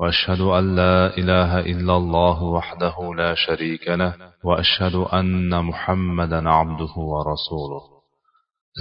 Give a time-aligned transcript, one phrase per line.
[0.00, 4.12] واشهد ان لا اله الا الله وحده لا شريك له
[4.44, 7.82] واشهد ان محمدا عبده ورسوله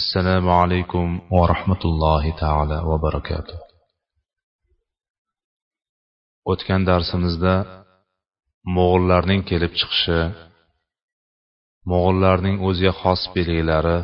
[0.01, 3.57] السلام عليكم ورحمه الله تعالى وبركاته
[6.51, 7.55] o'tgan darsimizda
[8.75, 10.19] mo'g'ullarning kelib chiqishi
[11.91, 13.99] mo'g'ullarning o'ziga xos belgilari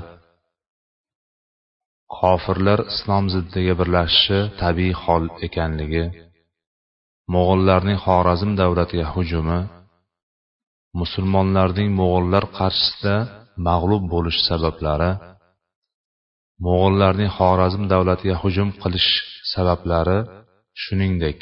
[2.17, 6.05] kofirlar islom ziddiga birlashishi tabiiy hol ekanligi
[7.34, 9.60] mo'g'ullarning xorazm davlatiga hujumi
[11.00, 13.16] musulmonlarning mo'g'ullar qarshisida
[13.68, 15.10] mag'lub bo'lish sabablari
[16.66, 19.10] mo'g'ullarning xorazm davlatiga hujum qilish
[19.52, 20.18] sabablari
[20.82, 21.38] shuningdek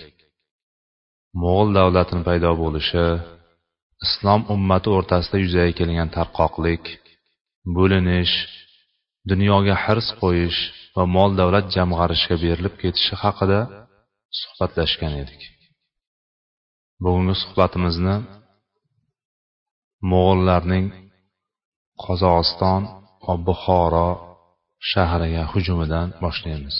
[1.42, 3.06] mo'g'ul davlatini paydo bo'lishi
[4.06, 6.84] islom ummati o'rtasida yuzaga kelgan tarqoqlik
[7.76, 8.34] bo'linish
[9.30, 10.60] dunyoga hirs qo'yish
[10.96, 13.60] va mol davlat jamg'arishga berilib ketishi haqida
[14.40, 15.42] suhbatlashgan edik.
[17.02, 18.16] Bugungi suhbatimizni
[20.10, 20.86] mo'g'ullarning
[22.04, 22.82] qozog'iston
[23.26, 24.10] va buxoro
[24.90, 26.76] shahriga hujumidan boshlaymiz.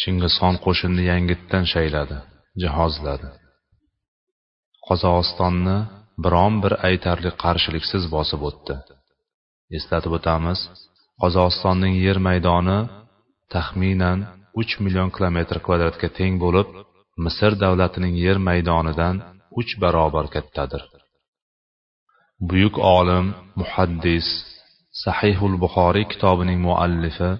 [0.00, 2.18] Chingizxon qo'shinni yangitdan shayladi
[2.62, 3.28] jihozladi.
[4.86, 5.78] Qozog'istonni
[6.24, 8.74] biron bir aytarli qarshiliksiz bosib o'tdi.
[9.76, 10.60] Eslatib o'tamiz
[11.22, 12.78] qozog'istonning yer maydoni
[13.54, 14.18] taxminan
[14.60, 16.68] uch million kilometr kvadratga teng bo'lib
[17.24, 19.16] misr davlatining yer maydonidan
[19.60, 20.82] uch barobar kattadir.
[22.48, 23.26] Buyuk olim
[23.60, 24.26] muhaddis
[25.04, 27.30] sahihul buxoriy kitobining muallifi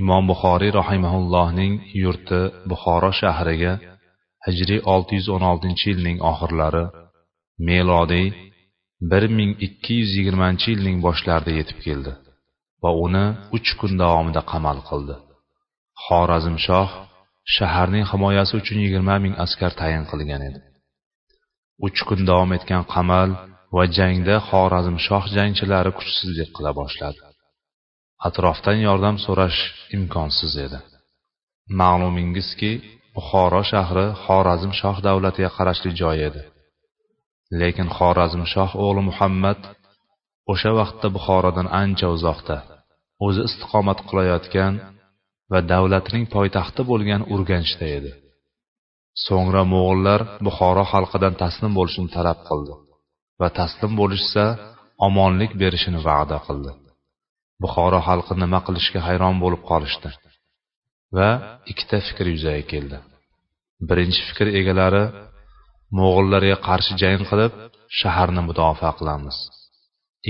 [0.00, 2.40] imom buxoriy rahimaullohning yurti
[2.70, 3.72] buxoro shahriga
[4.46, 6.84] hijriy 616 yilning oxirlari
[7.68, 8.26] melodiy
[9.12, 12.12] 1220 yilning boshlarida yetib keldi
[12.82, 15.16] va uni uch kun davomida qamal qildi.
[16.06, 16.90] Xorazmshoh
[17.54, 20.60] shaharning himoyasi uchun yigirma ming askar tayin qilgan edi.
[21.86, 23.30] Uch kun davom etgan qamal
[23.76, 27.20] va jangda xorazmshoh jangchilari kuchsizlik qila boshladi.
[28.28, 29.60] Atrofdan yordam so'rash
[29.96, 30.78] imkonsiz edi.
[31.80, 32.72] Ma'lumingizki
[33.14, 36.42] buxoro shahri xorazm shoh davlatiga qarashli joy edi.
[37.60, 39.60] Lekin xorazm shoh o'g'li muhammad
[40.52, 42.56] o'sha vaqtda buxorodan ancha uzoqda
[43.26, 44.72] o'zi istiqomat qilayotgan
[45.52, 48.12] va davlatining poytaxti bo'lgan urganchda edi.
[49.26, 52.74] So'ngra mo'g'ullar buxoro xalqidan taslim bo'lishni talab qildi
[53.40, 54.44] va taslim bo'lishsa
[55.06, 56.72] omonlik berishini va'da qildi.
[57.62, 60.10] Buxoro xalqi nima qilishga hayron bo'lib qolishdi
[61.16, 61.28] va
[61.70, 62.98] ikkita fikr yuzaga keldi.
[63.88, 65.04] Birinchi fikr egalari
[65.98, 67.52] mo'g'ullarga qarshi jang qilib
[68.00, 69.36] shaharni mudofaa qilamiz.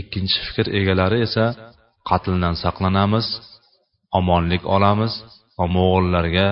[0.00, 1.44] Ikkinchi fikr egalari esa
[2.10, 3.27] qatldan saqlanamiz
[4.18, 5.12] omonlik olamiz
[5.58, 6.48] va mo'g'illarga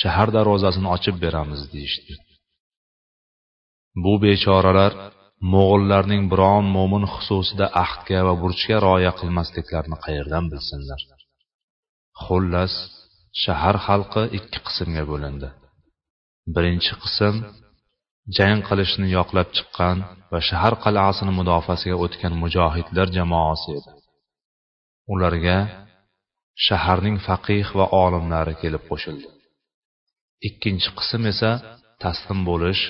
[0.00, 2.12] shahar darvozasini ochib beramiz deyishdi.
[4.04, 4.92] Bu bechoralar
[5.54, 11.00] mo'g'illarning biron mo'min xususida ahdga va burchga rioya qilmasliklarini qayerdan bilsinlar?
[12.24, 12.74] Xullas
[13.42, 15.48] shahar xalqi ikki qismga bo'lindi.
[16.54, 17.34] Birinchi qism
[18.36, 19.96] jang qilishni yoqlab chiqqan
[20.32, 23.90] va shahar qal'asini mudofaasiga o'tgan mujohidlar jamoasi edi.
[25.12, 25.58] Ularga
[26.66, 29.28] shaharning faqih va olimlari kelib qo'shildi.
[30.48, 31.50] Ikkinchi qism esa
[32.02, 32.82] taslim bo'lish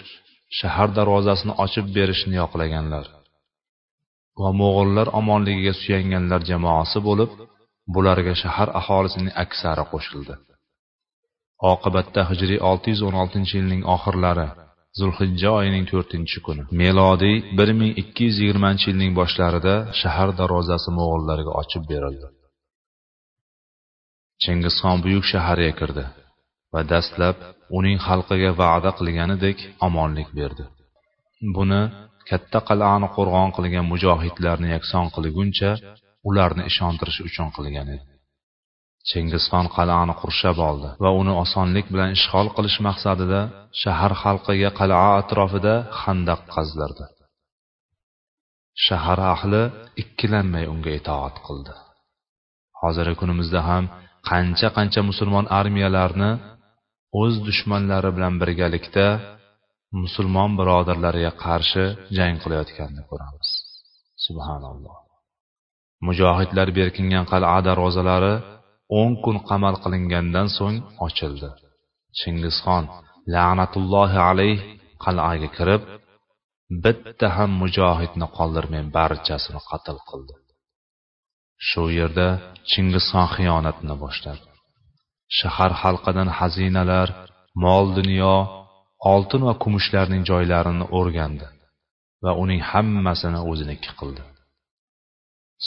[0.58, 3.06] shahar darvozasini ochib berishni yoqlaganlar.
[4.42, 7.30] Va mo'g'ullar omonligiga suyanganlar jamoasi bo'lib
[7.94, 10.34] bularga shahar aholisining aksari qo'shildi.
[11.72, 14.48] Oqibatda hijriy 616 yilning oxirlari
[14.98, 22.26] zulhijja oyining 4 kuni melodiy 1220 yilning boshlarida shahar darvozasi mo'g'ullarga ochib berildi.
[24.42, 26.04] Chingizxon buyuk shaharga kirdi
[26.72, 27.36] va dastlab
[27.78, 30.64] uning xalqiga va'da qilganidek omonlik berdi.
[31.56, 31.82] Buni
[32.30, 35.70] katta qal'ani qo'rg'on qilgan mujohidlarni yakson qilguncha
[36.28, 38.04] ularni ishontirish uchun qilgan edi.
[39.08, 43.40] Chingizxon qal'ani qurshab oldi va uni osonlik bilan ishg'ol qilish maqsadida
[43.82, 47.04] shahar xalqiga qal'a atrofida xandaq qazdirdi.
[48.86, 49.62] Shahar ahli
[50.02, 51.74] ikkilanmay unga itoat qildi.
[52.80, 53.84] Hozirgi kunimizda ham
[54.30, 56.30] qancha qancha musulmon armiyalarni
[57.22, 59.06] o'z dushmanlari bilan birgalikda
[60.02, 61.84] musulmon birodarlariga qarshi
[62.16, 63.48] jang qilayotganini ko'ramiz.
[64.26, 64.96] Subhanalloh.
[66.06, 68.34] Mujohidlar berkingan qal'a darvozalari
[69.00, 70.76] o'n kun qamal qilingandan so'ng
[71.06, 71.50] ochildi.
[72.18, 72.84] Chingizxon
[73.34, 74.58] la'natullohi alayh
[75.04, 75.82] qal'aga kirib
[76.84, 80.34] bitta ham mujohidni qoldirmay barchasini qatl qildi.
[81.68, 82.28] Shu yerda
[82.70, 84.44] chingizxon xiyonatni boshladi.
[85.38, 87.08] Shahar xalqidan xazinalar
[87.64, 88.36] mol dunyo
[89.12, 91.46] oltin va kumushlarning joylarini o'rgandi
[92.24, 94.22] va uning hammasini o'ziniki qildi.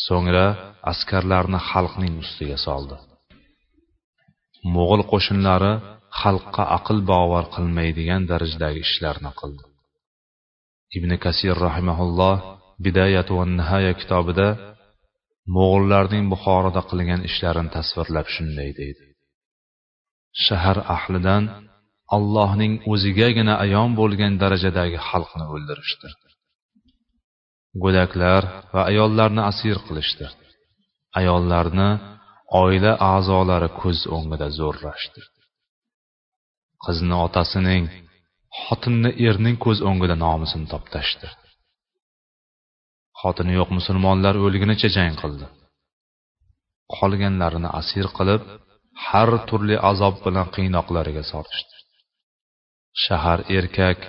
[0.05, 0.45] So'ngra
[0.91, 2.97] askarlarni xalqning ustiga soldi.
[4.73, 5.73] Mo'g'ul qo'shinlari
[6.21, 9.63] xalqqa aql bovar qilmaydigan darajadagi ishlarni qildi.
[10.97, 12.35] Ibn kasir rahimaulloh
[12.85, 14.47] bidayatu va nihoya kitobida
[15.55, 19.05] mo'g'ullarning buxoroda qilgan ishlarini tasvirlab shunday deydi.
[20.45, 21.43] Shahar ahlidan
[22.15, 26.09] allohning o'zigagina ayon bo'lgan darajadagi xalqni o'ldirishdi
[27.83, 28.43] go'daklar
[28.73, 30.27] va ayollarni asir qilishdi
[31.19, 31.89] ayollarni
[32.63, 35.21] oila a'zolari ko'z o'ngida zo'rlashdi
[36.85, 37.85] qizni otasining
[38.63, 41.27] xotinni erning ko'z o'ngida nomusini toptashdi
[43.25, 45.45] xotini yo'q musulmonlar o'lgunicha jang qildi.
[46.95, 48.41] Qolganlarini asir qilib
[49.07, 51.75] har turli azob bilan qiynoqlariga solishdi
[53.03, 53.99] shahar erkak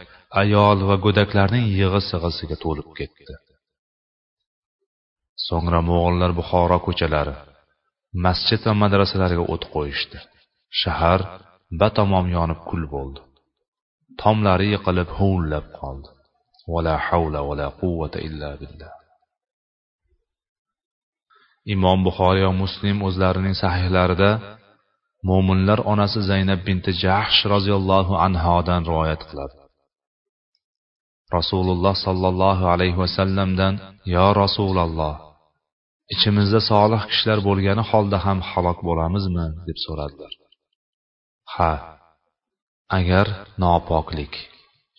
[0.43, 3.35] ayol va go'daklarning yig'i sig'isiga to'lib ketdi.
[5.47, 7.35] So'ngra mo'g'illar buxoro ko'chalari
[8.27, 10.19] masjid va madrasalarga o't qo'yishdi.
[10.81, 11.21] Shahar
[11.81, 13.21] batamom yonib kul bo'ldi.
[14.23, 16.09] Tomlari yiqilib huvillab qoldi.
[16.73, 18.93] Vala havla vala quvvata illa billah.
[21.75, 24.31] Imom buxoriy va muslim o'zlarining sahihlarida
[25.29, 29.57] mo'minlar onasi zaynab binti jahsh roziyallohu anhodan rivoyat qiladi.
[31.37, 33.75] Rasululloh sollallohu alayhi vasallamdan
[34.15, 35.15] yo rasululloh
[36.15, 39.47] ichimizda solih kishilar bo'lgani holda ham halok bo'lamizmi?
[39.69, 40.33] deb so'radilar.
[41.55, 41.73] Ha
[42.99, 43.27] agar
[43.63, 44.35] nopoklik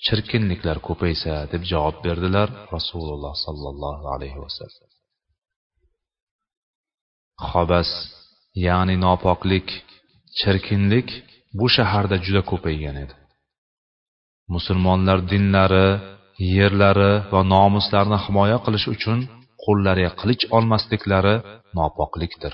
[0.05, 4.86] chirkinliklar ko'paysa deb javob berdilar rasululloh sollallohu alayhi vasallam.
[7.45, 7.89] Xobas
[8.65, 9.67] ya'ni nopoklik
[10.39, 11.09] chirkinlik
[11.57, 13.15] bu shaharda juda ko'paygan edi.
[14.53, 15.87] Musulmonlar dinlari
[16.57, 19.19] yerlari va nomuslarini himoya qilish uchun
[19.63, 21.35] qo'llariga qilich olmasliklari
[21.79, 22.53] nopoklikdir.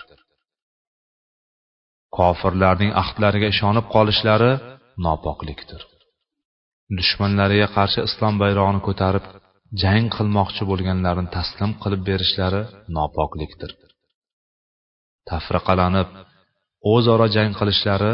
[2.18, 4.51] Kofirlarning ahdlariga ishonib qolishlari
[5.06, 5.81] nopoklikdir.
[6.97, 9.25] Dushmanlariga qarshi islom bayrog'ini ko'tarib
[9.81, 12.62] jang qilmoqchi bo'lganlarni taslim qilib berishlari
[12.97, 13.71] nopoklikdir.
[15.30, 16.10] Tafriqalanib
[16.94, 18.14] o'zaro jang qilishlari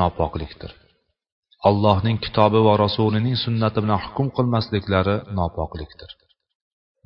[0.00, 0.72] nopoklikdir
[1.68, 6.10] allohning kitobi va rasulining sunnati bilan hukm qilmasliklari nopoklikdir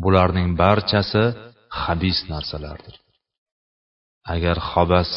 [0.05, 1.25] bularning barchasi
[1.83, 2.97] habis narsalardir.
[4.35, 5.11] Agar habas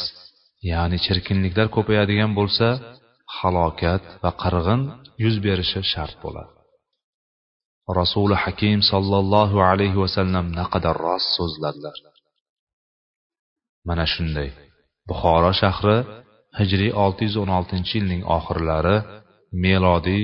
[0.71, 2.67] ya'ni chirkinliklar ko'payadigan bo'lsa
[3.37, 4.81] halokat va qirg'in
[5.23, 6.51] yuz berishi shart bo'ladi.
[7.99, 11.97] Rasuli hakim sollallohu alayhi vasallam naqadar rost so'zladilar.
[13.87, 14.49] Mana shunday.
[15.09, 15.97] Buxoro shahri
[16.59, 18.97] hijriy 616 yilning oxirlari
[19.65, 20.23] melodiy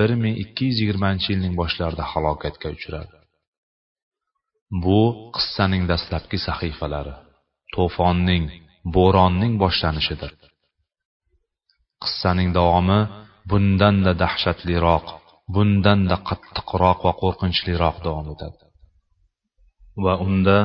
[0.00, 3.16] 1220 yilning boshlarida halokatga uchradi.
[4.84, 5.00] Bu
[5.36, 7.14] qissaning dastlabki sahifalari
[7.74, 8.44] to'fonning
[8.96, 10.32] bo'ronning boshlanishidir.
[12.02, 13.00] Qissaning davomi
[13.50, 15.06] bundanda dahshatliroq
[15.54, 18.62] bundanda qattiqroq va qo'rqinchliroq davom etadi.
[20.04, 20.58] Va unda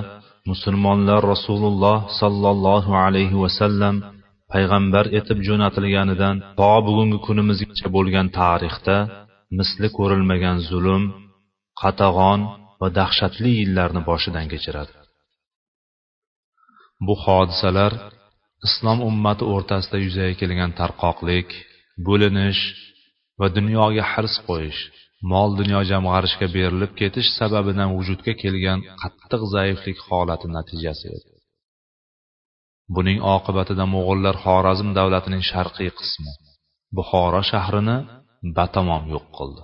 [0.52, 3.96] musulmonlar rasululloh sollallohu alayhi vasallam
[4.52, 8.98] payg'ambar etib jo'natilganidan to bugungi kunimizgacha bo'lgan tarixda
[9.58, 11.04] misli ko'rilmagan zulm
[11.82, 12.40] qatag'on
[12.82, 14.94] va dahshatli yillarni boshidan kechiradi.
[17.06, 17.94] Bu hodisalar
[18.68, 21.50] islom ummati o'rtasida yuzaga kelgan tarqoqlik
[22.08, 22.62] bo'linish
[23.40, 24.82] va dunyoga hirs qo'yish
[25.32, 31.30] mol dunyo jamg'arishga berilib ketish sababidan vujudga kelgan qattiq zaiflik holati natijasi edi.
[32.96, 36.32] Buning oqibatida mo'g'ullar xorazm davlatining sharqiy qismi
[36.98, 37.98] buxoro shahrini
[38.58, 39.64] batamom yo'q qildi.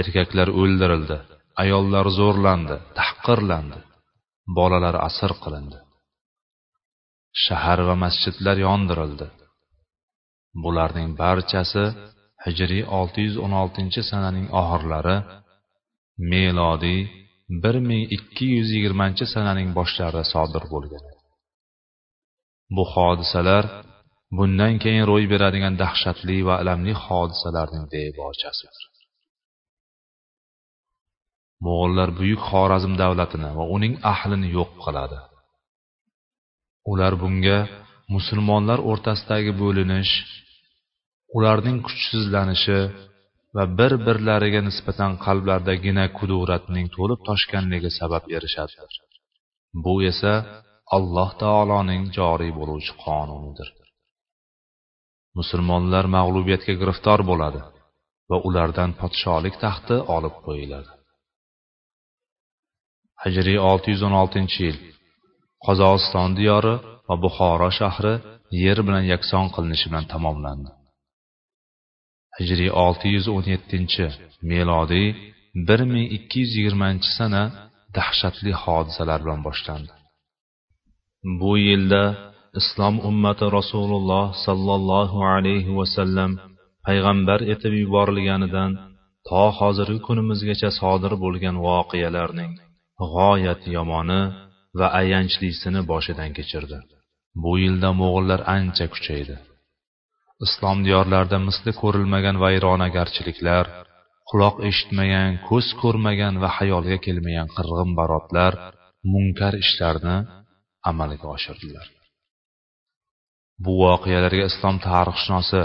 [0.00, 1.18] Erkaklar o'ldirildi
[1.62, 3.78] ayollar zo'rlandi tahqirlandi
[4.56, 5.78] bolalar asir qilindi.
[7.44, 9.26] Shahar va masjidlar yondirildi.
[10.64, 11.84] Bularning barchasi
[12.46, 15.16] hijriy 616 sananing oxirlari
[16.32, 17.00] melodiy
[17.64, 21.04] 1220 sananing boshlarida sodir bo'lgan.
[22.76, 23.64] Bu hodisalar
[24.36, 28.84] bundan keyin ro'y beradigan dahshatli va alamli hodisalarning debochasidir
[31.64, 35.18] mo'g'ullar buyuk xorazm davlatini va uning ahlini yo'q qiladi.
[36.92, 37.58] Ular bunga
[38.14, 40.12] musulmonlar o'rtasidagi bo'linish
[41.36, 42.80] ularning kuchsizlanishi
[43.56, 48.74] va bir birlariga nisbatan qalblardagina kuduratning to'lib toshganligi sabab erishadi.
[49.84, 50.34] Bu esa
[50.96, 53.68] alloh taoloning joriy bo'luvchi qonunidir
[55.38, 57.60] musulmonlar mag'lubiyatga giriftor bo'ladi
[58.30, 60.90] va ulardan podsholik taxti olib qo'yiladi.
[63.24, 64.78] Hijriy 616 yil.
[65.66, 66.74] Qozog'iston diyori
[67.08, 68.14] va buxoro shahri
[68.64, 70.70] yer bilan yakson qilinishi bilan tamomlandi.
[72.38, 74.10] Hijriy 617
[74.50, 75.08] melodiy
[75.54, 77.42] 1220 sana
[77.96, 79.92] dahshatli hodisalar bilan boshlandi.
[81.40, 82.02] Bu yilda
[82.60, 86.30] islom ummati rasululloh sollallohu alayhi vasallam
[86.86, 88.70] payg'ambar etib yuborilganidan
[89.28, 92.52] to hozirgi kunimizgacha sodir bo'lgan voqealarning
[93.14, 94.22] g'oyat yomoni
[94.78, 96.78] va ayanchlisini boshidan kechirdi.
[97.42, 99.36] Bu yilda mo'g'illar ancha kuchaydi.
[100.44, 103.66] Islom diyorlarida misli ko'rilmagan vayronagarchiliklar
[104.30, 108.52] quloq eshitmagan ko'z ko'rmagan va xayolga kelmagan qirg'in barotlar
[109.12, 110.16] munkar ishlarni
[110.90, 111.86] amalga oshirdilar.
[113.64, 115.62] Bu voqealarga islom tarixshunosi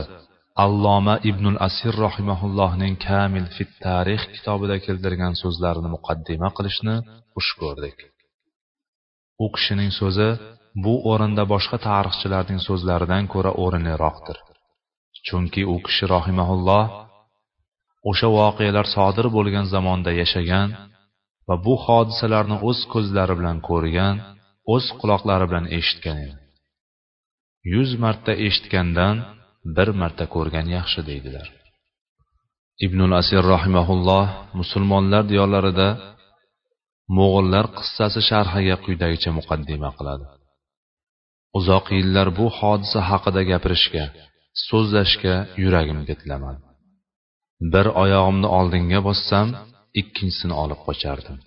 [0.66, 6.96] alloma ibnul asir rahimaullohning kamil fit tarix kitobida keltirgan so'zlarini muqaddima qilishni
[7.34, 7.98] xush ko'rdik.
[9.44, 10.30] U kishining so'zi
[10.84, 14.38] bu o'rinda boshqa tarixchilarning so'zlaridan ko'ra o'rinliroqdir
[15.28, 16.86] chunki u kishi rohimaulloh
[18.10, 20.70] o'sha voqealar sodir bo'lgan zamonda yashagan
[21.48, 24.16] va bu hodisalarni o'z ko'zlari bilan ko'rgan
[24.74, 26.38] o'z quloqlari bilan eshitgan edi.
[27.74, 29.16] Yuz marta eshitgandan
[29.76, 31.48] bir marta ko'rgan yaxshi deydilar.
[32.86, 34.26] Ibnul asir rahimaulloh
[34.60, 35.90] musulmonlar diyorlarida
[37.18, 40.26] mo'g'illar qissasi sharhiga quyidagicha muqaddima qiladi.
[41.58, 44.06] Uzoq yillar bu hodisa haqida gapirishga
[44.68, 46.62] so'zlashga yuragim ketlamadi
[47.74, 49.48] bir oyog'imni oldinga bossam
[50.02, 51.38] ikkinchisini olib qochardim.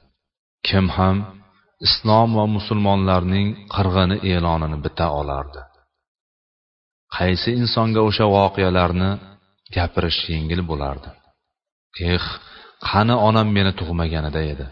[0.69, 1.17] Kim ham
[1.87, 5.61] islom va musulmonlarning qirg'ini e'lonini bita olardi.
[7.17, 9.11] Qaysi insonga o'sha voqealarni
[9.77, 11.11] gapirish yengil bo'lardi?
[12.13, 12.25] Eh
[12.89, 14.67] qani onam meni tug'maganida edi.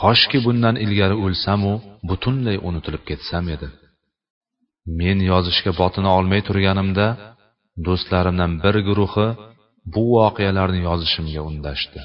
[0.00, 1.72] Koshki bundan ilgari o'lsamu
[2.08, 3.68] butunlay unutilib ketsam edi.
[5.00, 7.06] Men yozishga botina olmay turganimda
[7.86, 9.28] do'stlarimdan bir guruhi
[9.94, 12.00] bu voqealarni yozishimga undashdi.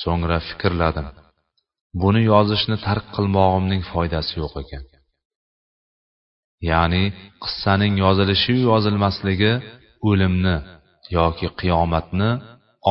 [0.00, 1.08] So'ngra fikrladim
[2.02, 4.84] buni yozishni tark qilmog'imning foydasi yo'q ekan.
[6.70, 7.04] Ya'ni
[7.44, 9.52] qissaning yozilishiyu yozilmasligi
[10.08, 10.56] o'limni
[11.18, 12.30] yoki qiyomatni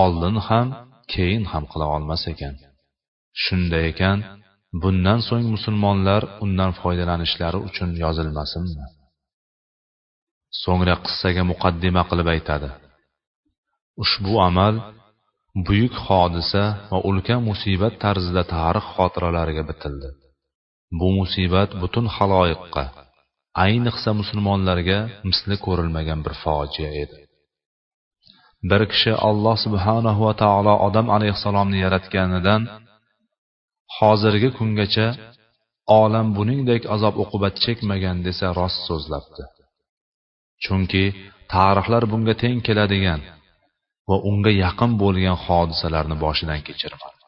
[0.03, 0.67] oldin ham
[1.13, 2.55] keyin ham qila olmas ekan.
[3.43, 4.17] Shunday ekan
[4.81, 8.85] bundan so'ng musulmonlar undan foydalanishlari uchun yozilmasinmi?
[10.63, 12.69] So'ngra qissaga muqaddima qilib aytadi.
[14.03, 14.75] Ushbu amal
[15.67, 20.09] buyuk hodisa va ulkan musibat tarzida tarix xotiralariga bitildi.
[20.99, 22.83] Bu musibat butun haloyiqqa
[23.65, 27.17] ayniqsa musulmonlarga misli ko'rilmagan bir fojia edi.
[28.69, 32.61] Bir kishi alloh subhanahu va taolo odam alayhissalomni yaratganidan
[33.95, 35.07] hozirgi kungacha
[36.01, 39.43] olam buningdek azob uqubat chekmagan desa rost so'zlabdi.
[40.63, 41.03] Chunki
[41.53, 43.21] tarixlar bunga teng keladigan
[44.09, 47.23] va unga yaqin bo'lgan hodisalarni boshidan kechirmadi.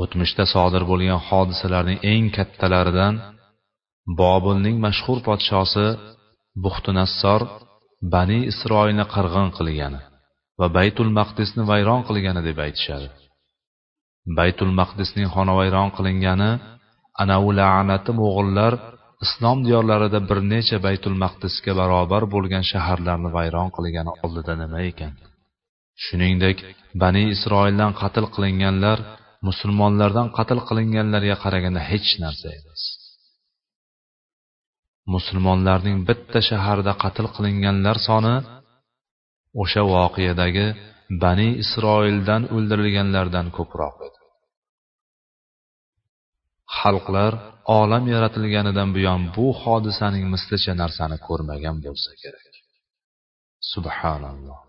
[0.00, 3.14] O'tmishda sodir bo'lgan hodisalarning eng kattalaridan
[4.20, 5.86] bobilning mashhur podshosi
[6.64, 7.42] buxtinassor
[8.14, 10.00] bani isroilni qirg'in qilgani
[10.60, 13.08] va baytul maqdisni vayron qilgani deb aytishadi.
[14.38, 16.50] Baytul maqdisning xonavayron qilingani
[17.22, 18.72] anavi la'nati mo'g'illar
[19.24, 25.12] islom diyorlarida bir necha baytul maqdisga barobar bo'lgan shaharlarni vayron qilgani oldida nima ekan?
[26.04, 26.58] Shuningdek
[27.02, 28.98] bani isroildan qatl qilinganlar
[29.48, 32.82] musulmonlardan qatl qilinganlarga qaraganda hech narsa emas.
[35.14, 38.34] Musulmonlarning bitta shaharda qatl qilinganlar soni
[39.62, 40.66] o'sha voqeadagi
[41.22, 44.15] bani isroildan o'ldirilganlardan ko'proq edi.
[46.80, 47.32] Xalqlar
[47.80, 52.52] olam yaratilganidan buyon bu hodisaning mislicha narsani ko'rmagan bo'lsa kerak.
[53.72, 54.60] Subhanalloh.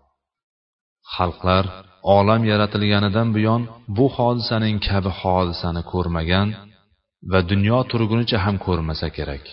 [1.14, 1.64] Xalqlar
[2.16, 3.62] olam yaratilganidan buyon
[3.96, 6.48] bu hodisaning kabi hodisani ko'rmagan
[7.30, 9.44] va dunyo turgunicha ham ko'rmasa kerak.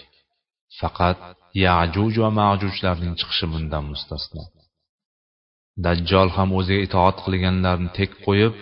[0.79, 1.17] Faqat
[1.65, 4.43] yajuj va majujlarning chiqishi bundan mustasno.
[5.85, 8.53] Dajjol ham o'ziga itoat qilganlarni tek qo'yib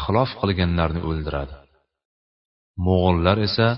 [0.00, 1.54] xilof qilganlarni o'ldiradi.
[2.84, 3.68] Mo'g'ullar esa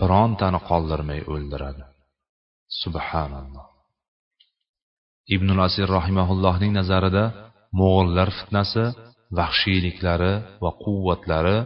[0.00, 1.84] birontani qoldirmay o'ldiradi.
[2.82, 3.66] Subhanalloh.
[5.34, 7.24] Ibnul asir rahimaullohning nazarida
[7.78, 8.84] mo'g'ullar fitnasi
[9.38, 11.58] vahshiyliklari va quvvatlari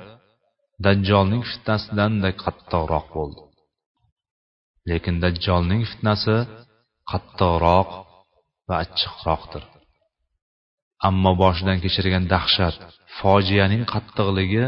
[0.86, 3.42] dajjolning fitnasidanda qattiqroq bo'ldi.
[4.90, 6.36] Lekin dajjolning fitnasi
[7.10, 7.90] qattiqroq
[8.68, 9.64] va achchiqroqdir.
[11.08, 12.74] Ammo boshidan kechirgan dahshat
[13.18, 14.64] fojianing qattiqligi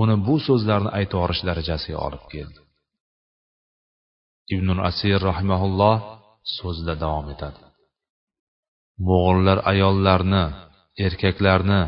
[0.00, 2.60] uni bu so'zlarni aytiborish darajasiga olib keldi.
[4.54, 5.96] Ibn asir rahimaulloh
[6.58, 7.60] so'zida davom etadi.
[9.06, 10.44] Mo'g'ullar ayollarni
[11.06, 11.82] erkaklarni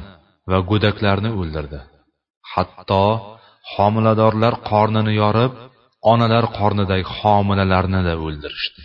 [0.50, 1.80] va go'daklarni o'ldirdi.
[2.52, 3.04] Hatto
[3.75, 5.52] homiladorlar qornini yorib
[6.12, 8.82] onalar qornidagi homilalarni-da o'ldirishdi.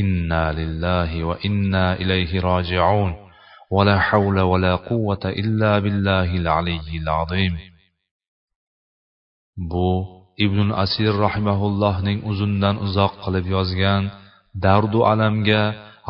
[0.00, 3.10] Inna lillahi va inna ilayhi rojiun.
[3.74, 7.54] Va la havla va la quvvata illa billahil aliyyil azim.
[9.72, 9.90] Bu
[10.46, 14.02] ibn asir rahimaullohning uzundan uzoq qilib yozgan
[14.64, 15.62] dardu alamga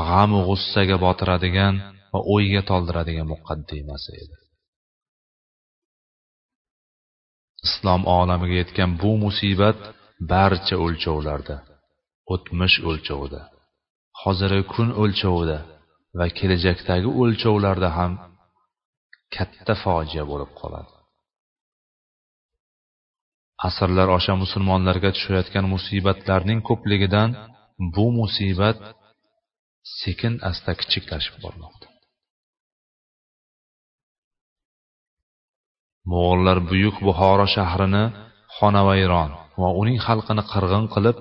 [0.09, 1.75] g'amu g'ussaga botiradigan
[2.13, 4.37] va o'yga toldiradigan muqaddimasi edi.
[7.67, 9.79] Islom olamiga yetgan bu musibat
[10.33, 11.57] barcha o'lchovlarda
[12.35, 13.43] o'tmish o'lchovida
[14.23, 15.59] hozirgi kun o'lchovida
[16.19, 18.13] va kelajakdagi o'lchovlarda ham
[19.35, 20.98] katta fojia bo'lib qoladi.
[23.67, 27.31] Asrlar osha musulmonlarga tushayotgan musibatlarning ko'pligidan
[27.95, 28.79] bu musibat
[30.01, 31.87] sekin asta kichiklashib bormoqda.
[36.11, 38.05] Mo'g'ullar buyuk buxoro shahrini
[38.57, 41.17] xonavayron va uning xalqini qirg'in qilib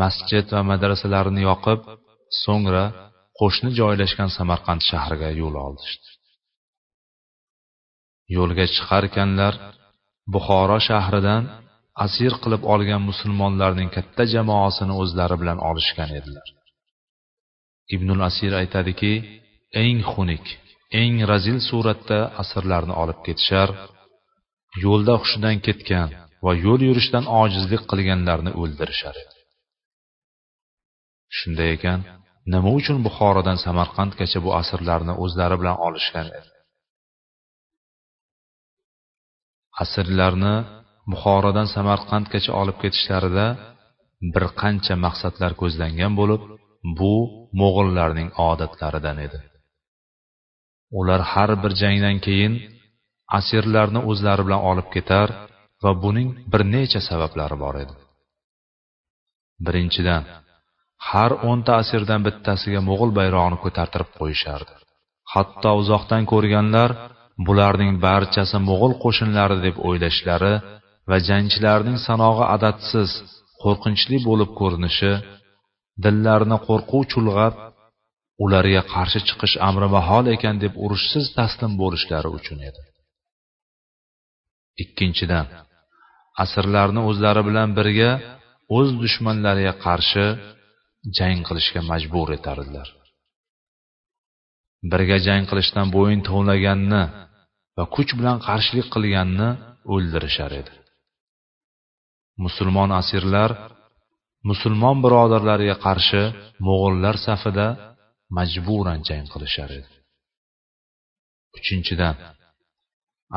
[0.00, 1.80] masjid va madrasalarni yoqib
[2.42, 2.84] so'ngra
[3.40, 6.08] qo'shni joylashgan samarqand shahriga yo'l olishdi.
[8.36, 9.54] Yo'lga chiqarkanlar
[10.34, 11.42] buxoro shahridan
[12.04, 16.48] asir qilib olgan musulmonlarning katta jamoasini o'zlari bilan olishgan edilar.
[17.94, 19.12] Ibnul asir aytadiki
[19.82, 20.46] eng xunuk
[21.00, 23.68] eng razil suratda asirlarni olib ketishar
[24.84, 26.08] yo'lda hushidan ketgan
[26.44, 29.36] va yo'l yurishdan ojizlik qilganlarni o'ldirishar edi.
[31.36, 32.00] Shunday ekan
[32.52, 36.50] nima uchun buxorodan samarqandgacha bu asirlarni o'zlari bilan olishgan edi?
[39.82, 40.54] Asirlarni
[41.10, 43.46] buxorodan samarqandgacha olib ketishlarida
[44.34, 46.42] bir qancha maqsadlar ko'zlangan bo'lib
[46.98, 47.14] bu
[47.60, 49.38] mo'g'ullarning odatlaridan edi.
[50.98, 52.54] Ular har bir jangdan keyin
[53.38, 55.28] asirlarni o'zlari bilan olib ketar
[55.82, 57.94] va buning bir necha sabablari bor edi.
[59.66, 60.22] Birinchidan
[61.08, 64.72] har o'nta asirdan bittasiga mo'g'ul bayrog'ini ko'tartirib qo'yishardi.
[65.32, 66.90] Hatto uzoqdan ko'rganlar
[67.46, 70.54] bularning barchasi mo'g'ul qo'shinlari deb o'ylashlari
[71.10, 73.10] va jangchilarning sanog'i adadsiz
[73.62, 75.12] qo'rqinchli bo'lib ko'rinishi
[76.04, 77.54] dillarini qo'rquv chulg'ab
[78.44, 82.82] ularga qarshi chiqish amri mahol ekan deb urushsiz taslim bo'lishlari uchun edi.
[84.82, 85.46] Ikkinchidan
[86.44, 88.10] asrlarni o'zlari bilan birga
[88.76, 90.26] o'z dushmanlariga qarshi
[91.18, 92.88] jang qilishga majbur etardilar
[94.92, 97.02] birga jang qilishdan bo'yin tovlaganni
[97.76, 99.48] va kuch bilan qarshilik qilganni
[99.94, 100.72] o'ldirishar edi.
[102.44, 103.50] Musulmon asirlar
[104.50, 106.22] musulmon birodarlariga qarshi
[106.66, 107.66] mo'g'ullar safida
[108.36, 109.92] majburan jang qilishar edi.
[111.58, 112.16] Uchinchidan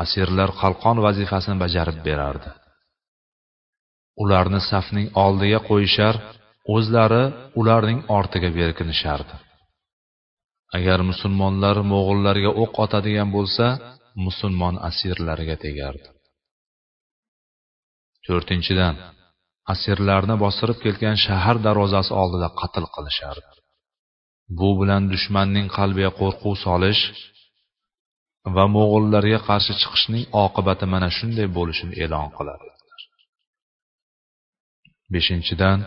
[0.04, 2.50] asirlar qalqon vazifasini bajarib berardi.
[4.22, 6.14] Ularni safning oldiga qo'yishar
[6.74, 7.24] o'zlari
[7.60, 9.34] ularning ortiga berkinishardi.
[10.76, 13.66] Agar musulmonlar mo'g'ullarga o'q otadigan bo'lsa
[14.26, 16.08] musulmon asirlarga tegardi.
[18.26, 18.94] To'rtinchidan
[19.72, 23.48] asirlarni bostirib kelgan shahar darvozasi oldida qatl qilishardi.
[24.58, 27.02] Bu bilan dushmanning qalbiga qo'rquv solish
[28.54, 32.60] va mo'g'ullarga qarshi chiqishning oqibati mana shunday bo'lishini e'lon qilar
[35.14, 35.78] beshinchidan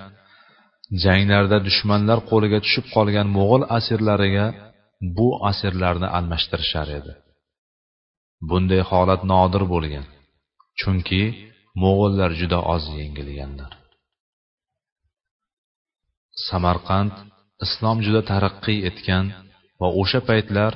[1.04, 4.48] janglarda dushmanlar qo'liga tushib qolgan mo'g'ul asirlariga
[5.18, 7.14] bu asirlarni almashtirishar edi.
[8.50, 10.06] Bunday holat nodir bo'lgan
[10.80, 11.22] chunki
[11.82, 13.72] mo'g'ullar juda oz yengilganlar.
[16.48, 17.14] Samarqand
[17.66, 19.26] islom juda taraqqiy etgan
[19.82, 20.72] va o'sha paytlar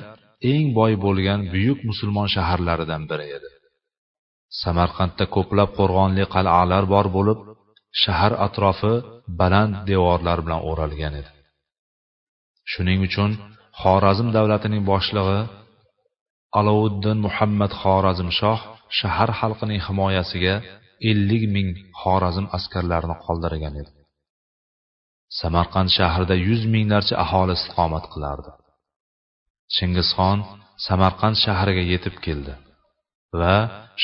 [0.52, 3.50] eng boy bo'lgan buyuk musulmon shaharlaridan biri edi.
[4.62, 7.38] Samarqandda ko'plab qo'rg'onli qal'alar bor bo'lib
[8.02, 8.94] shahar atrofi
[9.40, 11.30] baland devorlar bilan o'ralgan edi.
[12.72, 13.30] Shuning uchun
[13.80, 15.40] xorazm davlatining boshlig'i
[16.58, 18.60] alovuddin muhammad xorazmshoh
[18.98, 20.54] shahar xalqining himoyasiga
[21.10, 21.68] ellik ming
[22.00, 23.92] xorazm askarlarini qoldirgan edi.
[25.40, 28.50] Samarqand shahrida yuz minglarcha aholi istiqomat qilardi.
[29.74, 30.38] Chingizxon
[30.86, 32.54] samarqand shahriga yetib keldi
[33.40, 33.56] va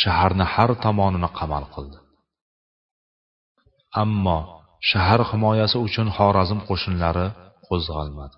[0.02, 1.98] shaharni har tomonini qamal qildi.
[4.02, 4.38] Ammo
[4.90, 7.26] shahar himoyasi uchun xorazm qo'shinlari
[7.66, 8.36] qo'zg'almadi.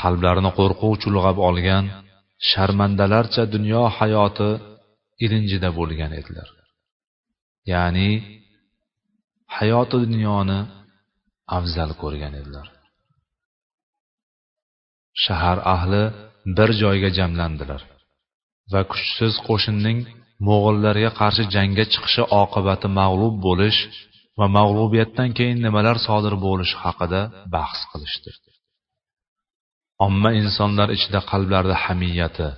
[0.00, 1.84] Qalblarini qo'rquv chulg'ab olgan
[2.50, 4.50] sharmandalarcha dunyo hayoti
[5.24, 6.48] ilinjida bo'lgan edilar.
[7.72, 8.10] Ya'ni
[9.56, 10.60] hayoti dunyoni
[11.56, 12.66] afzal ko'rgan edilar.
[15.24, 16.04] Shahar ahli
[16.56, 17.82] bir joyga jamlandilar
[18.72, 19.98] va kuchsiz qo'shinning
[20.48, 23.80] mo'g'illarga qarshi jangga chiqishi oqibati mag'lub bo'lish
[24.38, 27.20] va mag'lubiyatdan keyin nimalar sodir bo'lishi haqida
[27.54, 28.30] bahs qilishdi.
[30.06, 32.48] Omma insonlar ichida qalblarida hamiyati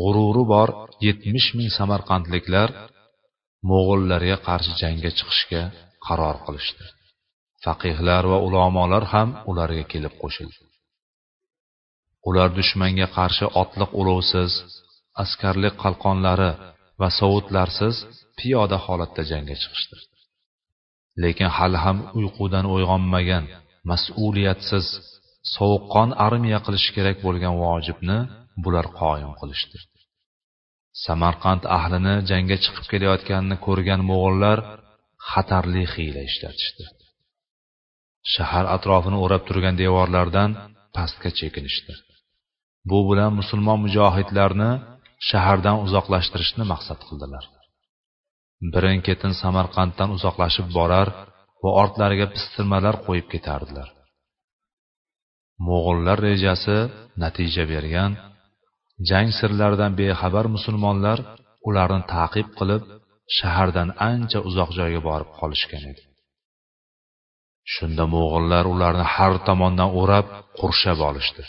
[0.00, 0.68] g'ururi bor
[1.06, 2.68] yetmish ming samarqandliklar
[3.70, 5.62] mo'g'illarga qarshi jangga chiqishga
[6.06, 6.84] qaror qilishdi.
[7.64, 10.58] Faqihlar va ulamolar ham ularga kelib qo'shildi.
[12.28, 14.52] Ular dushmanga qarshi otliq ulovsiz
[15.22, 16.52] askarlik qalqonlari
[17.00, 17.94] va sovutlarsiz
[18.38, 19.96] piyoda holatda jangga chiqishdi.
[21.22, 23.44] Lekin hali ham uyqudan uyg'onmagan
[23.90, 24.86] mas'uliyatsiz
[25.54, 28.18] sovuqqon armiya qilish kerak bo'lgan vojibni
[28.64, 29.78] bular qoyim qilishdi.
[31.04, 34.58] Samarqand ahlini jangga chiqib kelayotganini ko'rgan mo'g'ullar
[35.30, 36.84] xatarli hiyla ishlatishdi.
[38.34, 40.50] Shahar atrofini o'rab turgan devorlardan
[40.96, 41.94] pastga chekinishdi.
[42.90, 44.70] Bu bilan musulmon mujohidlarni
[45.28, 47.44] shahardan uzoqlashtirishni maqsad qildilar.
[48.72, 51.08] Birin ketin samarqanddan uzoqlashib borar
[51.62, 53.88] va ortlariga pistirmalar qo'yib ketardilar.
[55.66, 56.78] Mo'g'ullar rejasi
[57.22, 58.10] natija bergan
[59.08, 61.18] jang sirlaridan bexabar musulmonlar
[61.68, 62.82] ularni ta'qib qilib
[63.38, 66.02] shahardan ancha uzoq joyga borib qolishgan edi.
[67.74, 70.26] Shunda mo'g'ullar ularni har tomondan o'rab
[70.58, 71.42] qurshab olishdi.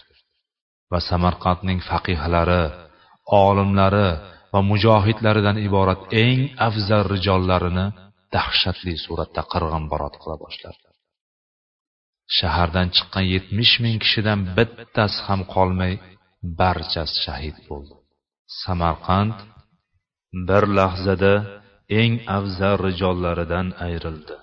[0.91, 2.63] Va samarqandning faqihlari
[3.45, 4.09] olimlari
[4.53, 7.87] va mujohidlaridan iborat eng afzal rijollarini
[8.35, 10.81] dahshatli suratda qirg'inbarot qila boshladi.
[12.37, 15.93] Shahardan chiqqan yetmish ming kishidan bittasi ham qolmay
[16.59, 17.95] barchasi shahid bo'ldi.
[18.61, 19.37] Samarqand
[20.47, 21.33] bir lahzada
[22.01, 24.37] eng afzal rijollaridan ayrildi.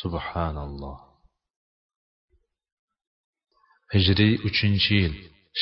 [0.00, 0.98] Subhanalloh.
[3.94, 5.14] Hijriy uchinchi yil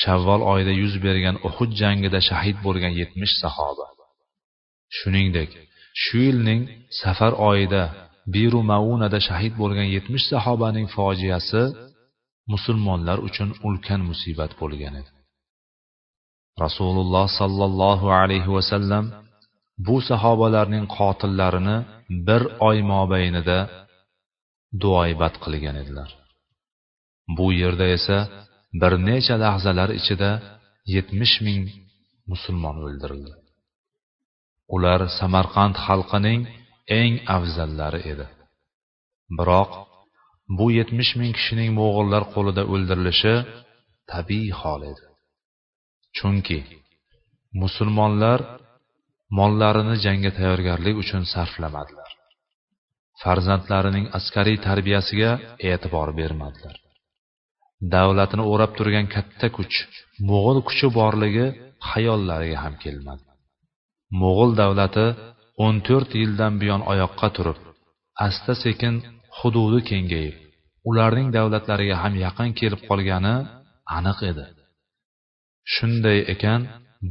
[0.03, 3.87] shavvol oyida yuz bergan uhud jangida shahid bo'lgan yetmish sahoba.
[4.97, 5.51] Shuningdek
[6.03, 6.63] shu yilning
[7.03, 7.83] safar oyida
[8.35, 11.63] biru maunada shahid bo'lgan yetmish sahobaning fojiasi
[12.53, 15.11] musulmonlar uchun ulkan musibat bo'lgan edi.
[16.63, 19.05] Rasululloh sollallohu alayhi vasallam
[19.87, 21.77] bu sahobalarning qotillarini
[22.27, 23.59] bir oy mobaynida
[24.83, 26.11] duoibat qilgan edilar.
[27.37, 28.19] Bu yerda esa
[28.81, 30.31] bir necha lahzalar ichida
[30.95, 31.65] yetmish ming
[32.31, 33.33] musulmon o'ldirildi.
[34.75, 36.41] Ular samarqand xalqining
[37.01, 38.27] eng afzallari edi.
[39.39, 39.71] Biroq
[40.59, 43.35] bu yetmish ming kishining mo'g'ullar qo'lida o'ldirilishi
[44.13, 45.05] tabiiy hol edi.
[46.19, 46.59] Chunki
[47.63, 48.41] musulmonlar
[49.39, 52.11] mollarini jangga tayyorgarlik uchun sarflamadilar.
[53.23, 55.31] Farzandlarining askariy tarbiyasiga
[55.71, 56.77] e'tibor bermadilar.
[57.95, 59.75] Davlatini o'rab turgan katta kuch
[60.29, 61.47] mo'g'ul kuchi borligi
[61.91, 63.25] xayollariga ham kelmadi.
[64.21, 65.07] Mo'g'ul davlati
[65.65, 67.59] o'n to'rt yildan buyon oyoqqa turib
[68.27, 68.95] asta sekin
[69.39, 70.37] hududi kengayib
[70.89, 73.35] ularning davlatlariga ham yaqin kelib qolgani
[73.97, 74.45] aniq edi.
[75.73, 76.61] Shunday ekan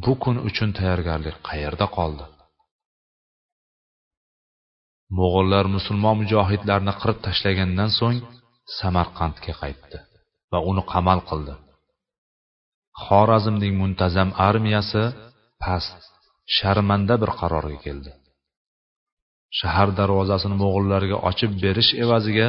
[0.04, 2.26] bu kun uchun tayyorgarlik qayerda qoldi?
[5.18, 8.20] Mo'g'ullar musulmon mujohidlarni qirib tashlagandan so'ng
[8.80, 9.98] samarqandga qaytdi
[10.52, 11.54] va uni qamal qildi.
[13.04, 15.04] Xorazmning muntazam armiyasi
[15.64, 15.98] past
[16.58, 18.12] sharmanda bir qarorga keldi.
[19.60, 22.48] Shahar darvozasini mo'g'ullarga ochib berish evaziga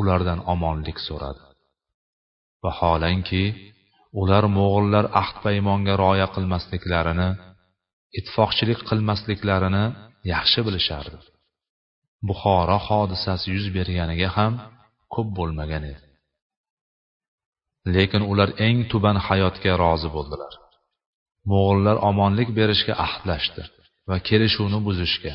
[0.00, 1.42] ulardan omonlik so'radi.
[2.64, 3.42] Vaholanki
[4.20, 7.28] ular mo'g'ullar ahd paymonga rioya qilmasliklarini
[8.18, 9.84] ittifoqchilik qilmasliklarini
[10.32, 11.18] yaxshi bilishardi.
[12.28, 14.52] Buxoro hodisasi yuz berganiga ham
[15.14, 16.04] ko'p bo'lmagan edi.
[17.94, 20.52] Lekin ular eng tuban hayotga rozi bo'ldilar.
[21.50, 23.62] Mo'g'ullar omonlik berishga ahdlashdi
[24.08, 25.34] va kelishuvni buzishga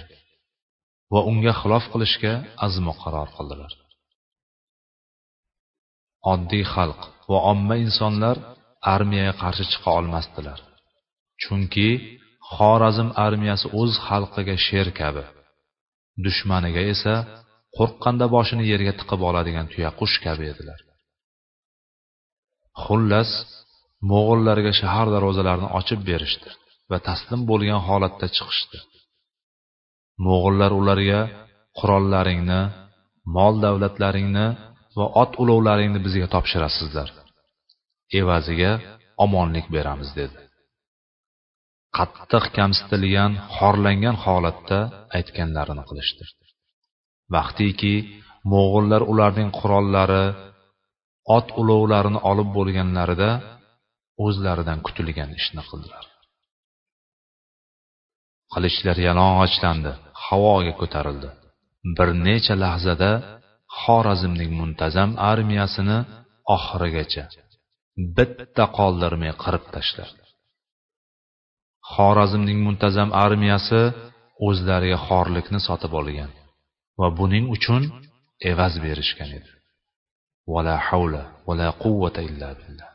[1.14, 2.34] va unga xilof qilishga
[2.66, 3.72] azmu qaror qildilar.
[6.34, 8.38] Oddiy xalq va omma insonlar
[8.94, 10.60] armiyaga qarshi chiqa olmasdilar.
[11.42, 11.90] Chunki
[12.54, 15.26] xorazm armiyasi o'z xalqiga sher kabi.
[16.26, 17.16] Dushmaniga esa
[17.78, 20.80] qo'rqqanda boshini yerga tiqib oladigan tuyaqush kabi edilar.
[22.84, 23.32] Xullas
[24.12, 26.50] mo'g'illarga shahar darvozalarini ochib berishdi
[26.92, 28.80] va taslim bo'lgan holatda chiqishdi.
[30.26, 31.22] Mo'g'illar ularga
[31.80, 32.62] qurollaringni
[33.36, 34.48] mol davlatlaringni
[34.98, 37.10] va ot ulovlaringni bizga topshirasizlar.
[38.20, 38.72] Evaziga
[39.26, 40.40] omonlik beramiz dedi.
[41.98, 44.80] Qattiq kamsitilgan xorlangan holatda
[45.18, 46.26] aytganlarini qilishdi
[47.36, 47.96] vaqtiki
[48.52, 50.26] mo'g'ullar ularning qurollari
[51.38, 53.32] ot ulovlarini olib bo'lganlarida
[54.26, 56.06] o'zlaridan kutilgan ishni qildilar.
[58.54, 59.92] Qilichlar yalang'ochlandi
[60.26, 61.30] havoga ko'tarildi.
[61.98, 63.12] Bir necha lahzada
[63.82, 66.00] xorazmning muntazam armiyasini
[66.56, 67.24] oxirigacha
[68.18, 70.22] bitta qoldirmay qirib tashladi.
[71.94, 73.82] Xorazmning muntazam armiyasi
[74.48, 76.32] o'zlariga xorlikni sotib olgan
[77.00, 77.84] va buning uchun
[78.52, 79.52] evaz berishgan edi.
[80.54, 82.90] Vala havla vala quvvata illa billah.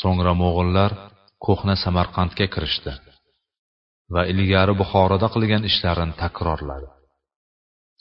[0.00, 0.90] So'ngra mo'g'illar
[1.46, 2.92] ko'hna samarqandga kirishdi
[4.14, 6.88] va ilgari buxoroda qilgan ishlarini takrorladi.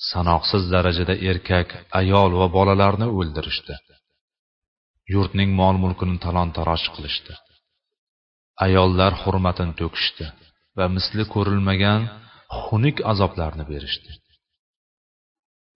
[0.10, 3.76] Sanoqsiz darajada erkak ayol va bolalarni o'ldirishdi.
[5.14, 7.34] Yurtning mol mulkini talon taroj qilishdi.
[8.66, 10.26] Ayollar hurmatini to'kishdi
[10.78, 12.02] va misli ko'rilmagan
[12.64, 14.12] xunuk azoblarni berishdi.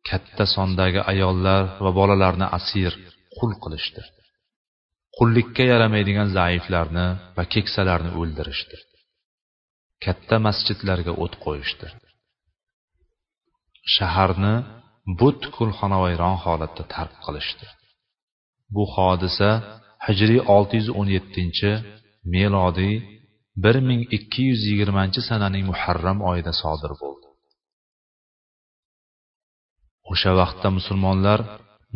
[0.10, 2.92] Katta sondagi ayollar va bolalarni asir
[3.38, 4.02] qul qilishdi.
[5.18, 7.08] Qullikka yaramaydigan zaiflarni
[7.38, 8.78] va keksalarni o'ldirishdi.
[10.06, 11.88] Katta masjidlarga o't qo'yishdi.
[13.96, 14.56] Shaharni
[15.20, 17.68] butkul xonavayron holatda tark qilishdi.
[18.76, 19.50] Bu hodisa
[20.06, 21.72] hijriy 617
[22.36, 22.96] melodiy
[23.66, 27.28] 1220 sananing muharram oyida sodir bo'ldi.
[30.12, 31.40] O'sha vaqtda musulmonlar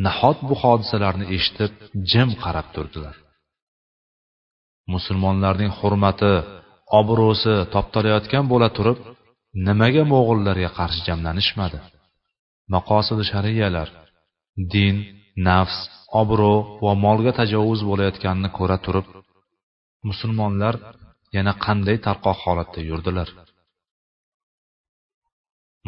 [0.06, 1.72] nahot bu hodisalarni eshitib
[2.12, 3.16] jim qarab turdilar.
[4.94, 6.34] Musulmonlarning hurmati
[7.00, 9.00] obro'si toptalayotgan bo'la turib
[9.68, 11.80] nimaga mo'g'ullarga qarshi jamlanishmadi?
[12.74, 13.90] Maqosidi shariyalar
[14.74, 14.96] din
[15.48, 15.78] nafs
[16.22, 19.08] obro' va molga tajovuz bo'layotganini ko'ra turib
[20.10, 20.76] musulmonlar
[21.36, 23.30] yana qanday tarqoq holatda yurdilar?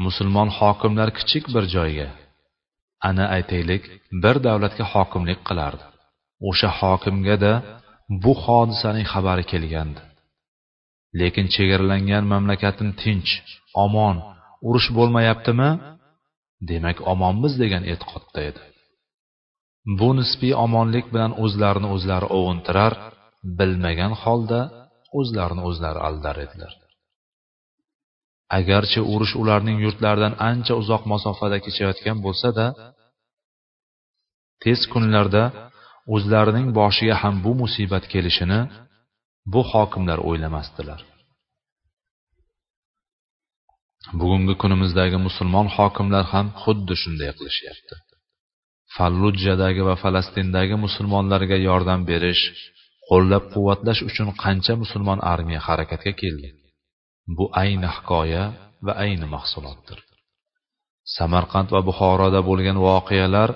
[0.05, 2.09] Musulmon hokimlar kichik bir joyga
[3.09, 3.83] ana aytaylik
[4.23, 5.83] bir davlatga hokimlik qilardi.
[6.49, 7.53] O'sha hokimga da
[8.23, 10.01] bu hodisaning xabari kelgandi.
[11.19, 13.31] Lekin chegaralangan mamlakatim tinch
[13.85, 14.15] omon
[14.67, 15.69] urush bo'lmayaptimi?
[16.69, 18.61] Demak omonmiz degan e'tiqodda edi.
[19.99, 22.93] Bu nisbiy omonlik bilan o'zlarini o'zlari ovuntirar
[23.59, 24.61] bilmagan holda
[25.19, 26.73] o'zlarini o'zlari aldar edilar.
[28.59, 32.67] Agarchi urush ularning yurtlaridan ancha uzoq masofada kechayotgan bo'lsa-da,
[34.63, 35.43] tez kunlarda
[36.15, 38.59] o'zlarining boshiga ham bu musibat kelishini
[39.53, 41.01] bu hokimlar o'ylamasdilar.
[44.19, 47.95] Bugungi kunimizdagi musulmon hokimlar ham xuddi shunday qilishyapti.
[48.95, 52.43] Fallujjadagi va Falastindagi musulmonlarga yordam berish,
[53.09, 56.49] qo'llab-quvvatlash uchun qancha musulmon armiya harakatga keldi.
[57.37, 58.43] Bu ayni hikoya
[58.85, 59.99] va ayni mahsulotdir.
[61.17, 63.49] Samarqand va Buxoroda bo'lgan voqealar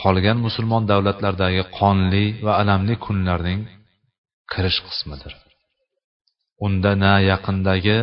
[0.00, 3.60] qolgan musulmon davlatlardagi qonli va alamli kunlarning
[4.52, 5.34] kirish qismidir.
[6.66, 7.98] Unda na yaqindagi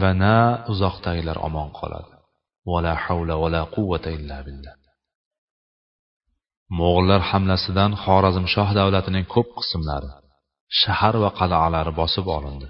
[0.00, 0.36] va na
[0.72, 2.14] uzoqdagilar omon qoladi.
[2.70, 4.74] Vala havla vala quvvata illa billah.
[6.78, 10.10] Mo'g'ullar hamlasidan Xorazmshoh davlatining ko'p qismlari,
[10.80, 12.68] shahar va qal'alari bosib olindi.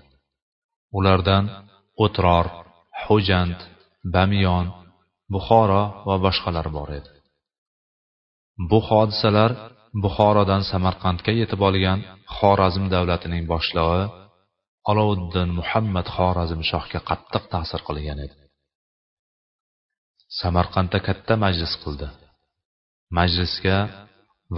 [0.99, 1.45] Ulardan
[2.05, 2.47] O'tror,
[3.03, 3.59] Xo'jand,
[4.15, 4.67] Bamiyon,
[5.33, 7.11] Buxoro va boshqalar bor edi.
[8.71, 9.51] Bu hodisalar
[10.03, 12.01] Buxorodan Samarqandga yetib olgan
[12.37, 14.05] Xorazm davlatining boshlig'i
[14.91, 18.37] Alovuddin Muhammad xorazm shohga qattiq ta'sir qilgan edi.
[20.41, 22.09] Samarqandda katta majlis qildi.
[23.19, 23.79] Majlisga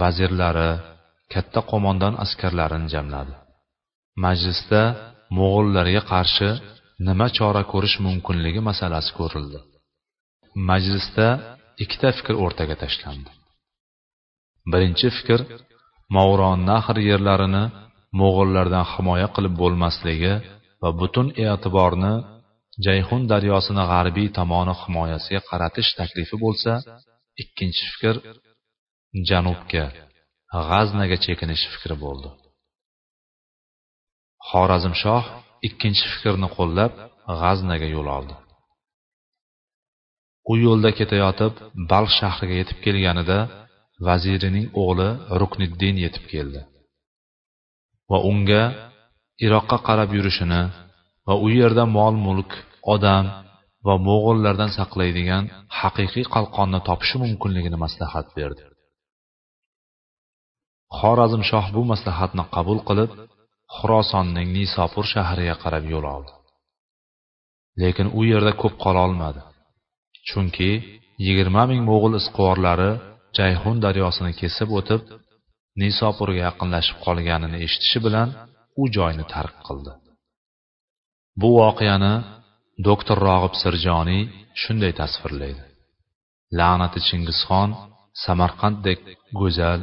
[0.01, 0.71] vazirlari,
[1.33, 3.33] katta qo'mondon askarlarini jamladi.
[4.25, 4.81] Majlisda
[5.37, 6.49] mo'g'ullarga qarshi
[7.07, 9.59] nima chora ko'rish mumkinligi masalasi ko'rildi
[10.55, 11.27] majlisda
[11.83, 13.31] ikkita fikr o'rtaga tashlandi
[14.71, 15.39] birinchi fikr
[16.15, 17.63] mavron nahr yerlarini
[18.19, 20.33] mo'g'ullardan himoya qilib bo'lmasligi
[20.81, 22.13] va butun e'tiborni
[22.85, 26.71] jayhun daryosini g'arbiy tomoni himoyasiga qaratish taklifi bo'lsa
[27.43, 28.15] ikkinchi fikr
[29.29, 29.85] janubga
[30.69, 32.29] g'aznaga chekinish fikri bo'ldi.
[34.49, 35.25] Xorazmshoh
[35.67, 36.91] ikkinchi fikrni qo'llab
[37.41, 38.35] g'aznaga yo'l oldi.
[40.51, 41.53] U yo'lda ketayotib
[41.91, 43.39] balx shahriga yetib kelganida
[44.07, 45.09] vazirining o'g'li
[45.41, 46.61] rukniddin yetib keldi.
[48.11, 48.63] Va unga
[49.45, 50.61] iroqqa qarab yurishini
[51.27, 52.51] va u yerda mol mulk
[52.93, 53.25] odam
[53.87, 55.43] va mo'g'ullardan saqlaydigan
[55.79, 58.63] haqiqiy qalqonni topishi mumkinligini maslahat berdi.
[60.99, 63.11] Xorazmshoh bu maslahatni qabul qilib
[63.75, 66.33] xurosonning nisopur shahriga qarab yo'l oldi.
[67.81, 69.41] Lekin u yerda ko'p qololmadi.
[70.29, 70.71] Chunki
[71.25, 72.91] yigirma ming mo'g'ul isqvorlari
[73.37, 75.01] jayhun daryosini kesib o'tib
[75.81, 78.29] nisopurga yaqinlashib qolganini eshitishi bilan
[78.81, 79.91] u joyni tark qildi.
[81.41, 82.13] Bu voqeani
[82.87, 84.23] doktor rog'ib sirjoniy
[84.61, 85.63] shunday tasvirlaydi.
[86.57, 87.69] La'nati chingizxon
[88.25, 88.99] samarqanddek
[89.39, 89.81] go'zal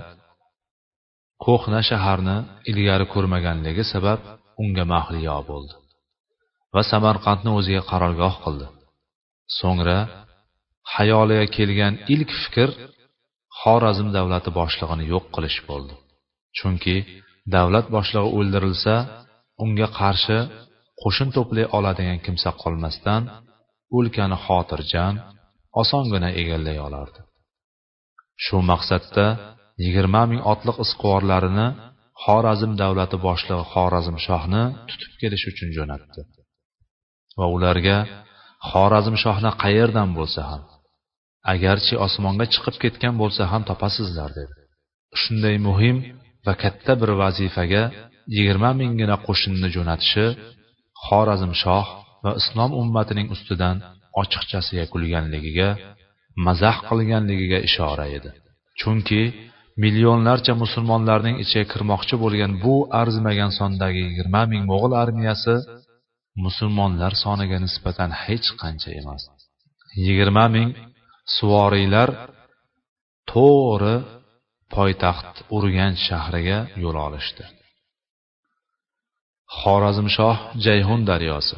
[1.47, 2.37] ko'hna shaharni
[2.71, 4.21] ilgari ko'rmaganligi sabab
[4.63, 5.75] unga mahliyo bo'ldi
[6.75, 8.67] va samarqandni o'ziga qarorgoh qildi.
[9.59, 9.99] So'ngra
[10.95, 12.69] xayoliga kelgan ilk fikr
[13.63, 15.95] xorazm davlati boshlig'ini yo'q qilish bo'ldi.
[16.59, 16.97] Chunki
[17.55, 18.95] davlat boshlig'i o'ldirilsa
[19.65, 20.39] unga qarshi
[21.03, 23.23] qo'shin to'play oladigan kimsa qolmasdan
[23.97, 25.15] o'lkani xotirjam
[25.83, 27.21] osongina egallay olardi.
[28.45, 29.27] Shu maqsadda
[29.85, 31.69] yigirma ming otliq isqivorlarini
[32.25, 36.21] xorazm davlati boshlig'i xorazm shohni tutib kelish uchun jo'natdi.
[37.39, 37.99] Va ularga
[38.71, 40.63] xorazm shohni qayerdan bo'lsa ham
[41.53, 44.55] agarchi osmonga chiqib ketgan bo'lsa ham topasizlar dedi.
[45.21, 45.97] Shunday muhim
[46.47, 47.83] va katta bir vazifaga
[48.37, 50.27] yigirma minggina qo'shinni jo'natishi
[51.07, 51.87] xorazmshoh
[52.25, 53.77] va islom ummatining ustidan
[54.21, 55.69] ochiqchasiga kulganligiga
[56.47, 58.31] mazax qilganligiga ishora edi.
[58.81, 59.23] Chunki
[59.83, 65.55] millionlarcha musulmonlarning ichiga kirmoqchi bo'lgan bu arzimagan sondagi yigirma ming mo'g'ul armiyasi
[66.45, 69.23] musulmonlar soniga nisbatan hech qancha emas.
[70.07, 70.69] Yigirma ming
[71.37, 72.11] suvoriylar
[73.33, 73.97] to'g'ri
[74.75, 77.45] poytaxt urganch shahriga yo'l olishdi.
[79.61, 81.57] Xorazmshoh jayhun daryosi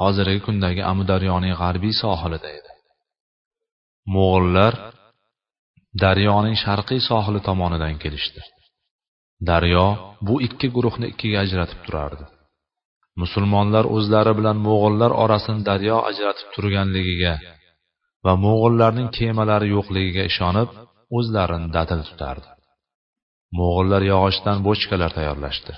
[0.00, 2.72] hozirgi kundagi amudaryoning g'arbiy sohilida edi.
[4.14, 4.74] Mo'g'ullar
[6.04, 8.40] daryoning sharqiy sohili tomonidan kelishdi.
[9.48, 9.86] Daryo
[10.26, 12.24] bu ikki guruhni ikkiga ajratib turardi.
[13.22, 17.34] Musulmonlar o'zlari bilan mo'g'ullar orasini daryo ajratib turganligiga
[18.24, 20.70] va mo'g'ullarning kemalari yo'qligiga ishonib
[21.18, 22.48] o'zlarini dadil tutardi.
[23.58, 25.74] Mo'g'ullar yog'ochdan bochkalar tayyorlashdi.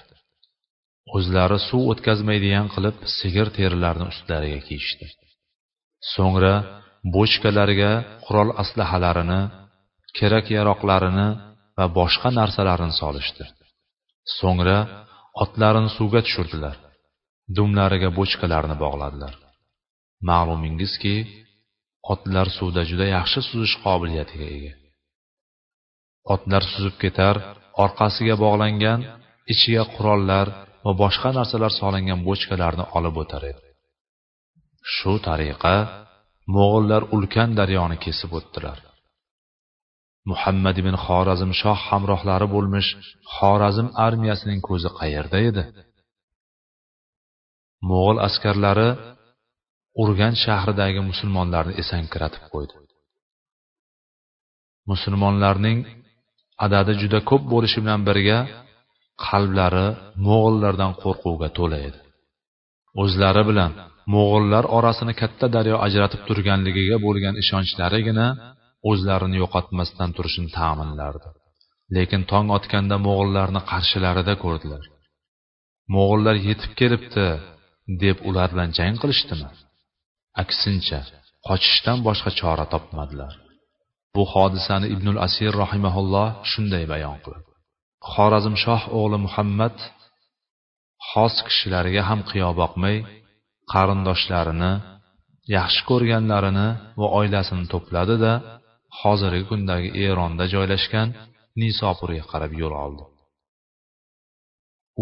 [1.17, 5.07] O'zlari suv o'tkazmaydigan qilib sigir terilarini ustlariga kiyishdi.
[6.13, 6.55] So'ngra
[7.17, 7.93] bochkalarga
[8.25, 9.41] qurol aslahalarini
[10.19, 11.29] kerak yaroqlarini
[11.79, 13.45] va boshqa narsalarini solishdi.
[14.39, 14.79] So'ngra
[15.43, 16.77] otlarini suvga tushirdilar.
[17.57, 19.35] Dumlariga bochkalarni bog'ladilar.
[20.29, 21.15] Ma'lumingizki
[22.13, 24.73] otlar suvda juda yaxshi suzish qobiliyatiga ega.
[26.35, 27.37] Otlar suzib ketar
[27.85, 29.01] orqasiga bog'langan
[29.53, 30.47] ichiga qurollar
[30.85, 33.63] va boshqa narsalar solingan bochkalarni olib o'tar edi.
[34.95, 35.77] Shu tariqa
[36.57, 38.79] mo'g'illar ulkan daryoni kesib o'tdilar.
[40.31, 42.91] Muhammad ibn xorazm shoh hamrohlari bo'lmish
[43.35, 45.63] xorazm armiyasining ko'zi qayerda edi?
[47.89, 48.89] Mo'g'ul askarlari
[50.03, 52.75] urgan shahridagi musulmonlarni esankiratib qo'ydi.
[54.91, 55.79] Musulmonlarning
[56.67, 58.39] adadi juda ko'p bo'lishi bilan birga
[59.27, 59.89] qalblari
[60.27, 62.01] mo'g'illardan qo'rquvga to'la edi
[63.03, 63.73] o'zlari bilan
[64.15, 68.27] mo'g'illar orasini katta daryo ajratib turganligiga bo'lgan ishonchlarigina
[68.91, 71.29] o'zlarini yo'qotmasdan turishini ta'minlardi.
[71.97, 74.85] Lekin tong otganda mo'g'illarni qarshilarida ko'rdilar.
[75.95, 77.27] Mo'g'illar yetib kelibdi
[78.03, 79.49] deb ular bilan jang qilishdimi?
[80.43, 81.01] Aksincha
[81.49, 83.33] qochishdan boshqa chora topmadilar.
[84.15, 87.51] Bu hodisani ibnul asir rahimaulloh shunday bayon qiladi
[88.11, 89.77] xorazmshoh o'g'li muhammad
[91.11, 92.97] xos kishilariga ham qiyo boqmay
[93.73, 94.73] qarindoshlarini
[95.57, 96.69] yaxshi ko'rganlarini
[97.01, 98.33] va oilasini to'pladi da
[99.01, 101.09] hozirgi kundagi eronda joylashgan
[101.61, 103.05] nisopurga qarab yo'l oldi.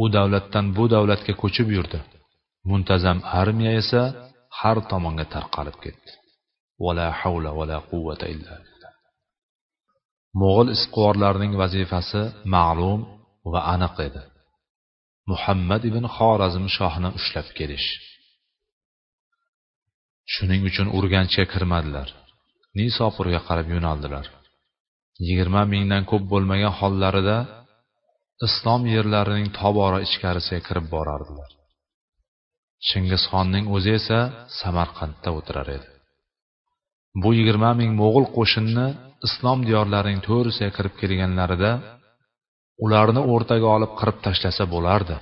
[0.03, 1.99] U davlatdan bu davlatga ko'chib yurdi.
[2.71, 4.03] Muntazam armiya esa
[4.59, 6.13] har tomonga tarqalib ketdi.
[6.85, 8.55] Vala havla vala quvvata illa
[10.39, 12.23] mo'g'ul isqvorlarining vazifasi
[12.55, 13.01] ma'lum
[13.53, 14.23] va aniq edi.
[15.31, 17.89] Muhammad ibn xorazm shohni ushlab kelish.
[20.33, 22.09] Shuning uchun urganchga kirmadilar.
[22.79, 24.27] Nisopurga qarab yo'naldilar.
[25.27, 27.39] Yigirma mingdan ko'p bo'lmagan hollarida
[28.47, 31.51] islom yerlarining tobora ichkarisiga kirib borardilar.
[32.89, 34.19] Chingizxonning o'zi esa
[34.61, 35.89] samarqandda o'tirar edi.
[37.23, 38.87] Bu yigirma ming mo'g'ul qo'shinni
[39.27, 41.73] islom diyorlarining to'risiga kirib kelganlarida
[42.85, 45.17] ularni o'rtaga olib qirib tashlasa bo'lardi.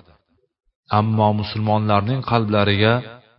[0.98, 2.94] Ammo musulmonlarning qalblariga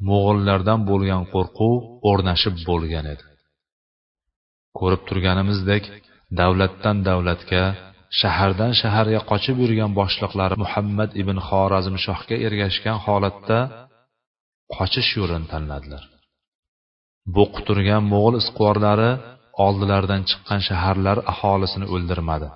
[0.10, 1.74] mo'g'illardan bo'lgan qo'rquv
[2.10, 3.26] o'rnashib bo'lgan edi.
[4.80, 5.84] Ko'rib turganimizdek
[6.40, 7.64] davlatdan davlatga
[8.22, 13.60] shahardan shaharga qochib yurgan boshliqlari muhammad ibn xorazmshohga ergashgan holatda
[14.76, 16.04] qochish yo'lini tanladilar.
[17.36, 19.12] Bu quturgan mo'g'ul isqvorlari
[19.66, 22.50] oldilaridan chiqqan shaharlar aholisini o'ldirmadi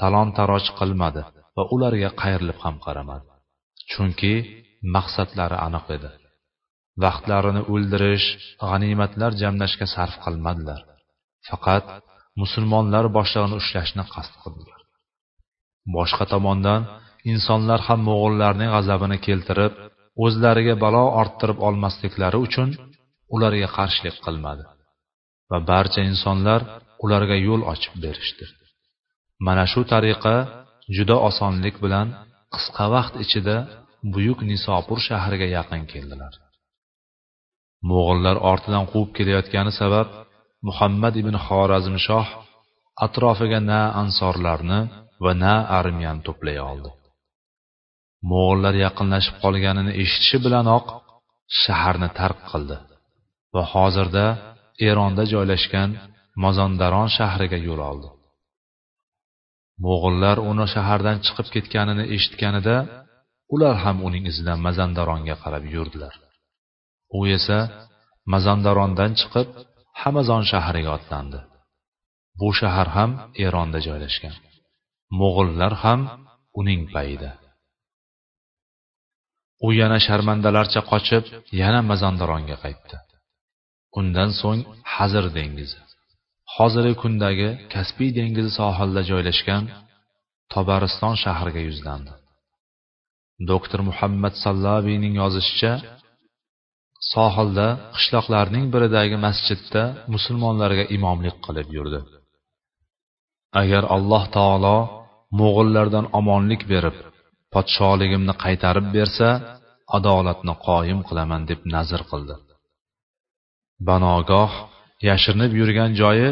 [0.00, 1.22] talon taroj qilmadi
[1.56, 3.28] va ularga qayrilib ham qaramadi.
[3.90, 4.34] Chunki
[4.94, 6.10] maqsadlari aniq edi.
[7.04, 8.26] Vaqtlarini o'ldirish
[8.62, 10.80] g'animatlar jamlashga sarf qilmadilar.
[11.48, 11.86] Faqat
[12.40, 14.80] musulmonlar boshlig'ini ushlashni qasd qildilar.
[15.96, 16.80] Boshqa tomondan
[17.32, 19.72] insonlar ham mo'g'ullarning g'azabini keltirib
[20.24, 22.68] o'zlariga balo orttirib olmasliklari uchun
[23.34, 24.64] ularga qarshilik qilmadi
[25.50, 26.60] va barcha insonlar
[27.04, 28.44] ularga yo'l ochib berishdi.
[29.46, 30.36] Mana shu tariqa
[30.96, 32.08] juda osonlik bilan
[32.54, 33.56] qisqa vaqt ichida
[34.14, 36.32] buyuk nisopur shahriga yaqin keldilar.
[37.88, 40.08] Mo'g'illar ortidan quvib kelayotgani sabab
[40.68, 42.26] muhammad ibn xorazmshoh
[43.06, 44.80] atrofiga na ansorlarni
[45.24, 46.90] va na armiyani to'play oldi.
[48.30, 50.86] Mo'g'illar yaqinlashib qolganini eshitishi bilanoq
[51.62, 52.76] shaharni tark qildi.
[53.54, 54.26] Va hozirda
[54.88, 55.90] eronda joylashgan
[56.44, 58.08] mozondaron shahriga yo'l oldi.
[59.84, 62.76] Mo'g'illar uni shahardan chiqib ketganini eshitganida
[63.54, 66.14] ular ham uning izidan mazandaronga qarab yurdilar.
[67.18, 67.58] U esa
[68.32, 69.48] mazandarondan chiqib
[70.00, 71.40] hamazon shahriga otlandi.
[72.40, 73.10] Bu shahar ham
[73.46, 74.34] eronda joylashgan.
[75.20, 76.00] Mo'g'illar ham
[76.60, 77.30] uning payida.
[79.66, 81.24] U yana sharmandalarcha qochib
[81.60, 82.96] yana mazandaronga qaytdi.
[84.00, 84.62] Undan so'ng
[84.94, 85.78] hazir dengizi.
[86.54, 89.64] Hozirgi kundagi kaspiy dengizi sohilida joylashgan
[90.52, 92.12] tobariston shahriga yuzlandi.
[93.50, 95.72] Doktor muhammad sallaviyning yozishicha
[97.12, 99.82] sohilda qishloqlarning biridagi masjidda
[100.14, 102.00] musulmonlarga imomlik qilib yurdi.
[103.62, 104.76] Agar alloh taolo
[105.40, 106.96] mo'g'illardan omonlik berib
[107.54, 109.28] podsholigimni qaytarib bersa
[109.96, 112.34] adolatni qoyim qilaman deb nazr qildi.
[113.88, 114.52] Banogoh
[115.08, 116.28] yashirinib yurgan joyi